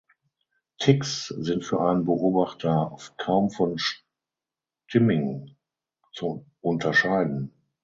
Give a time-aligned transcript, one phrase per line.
[0.79, 3.77] Tics sind für einen Beobachter oft kaum von
[4.87, 5.55] Stimming
[6.11, 7.53] zu unterscheiden.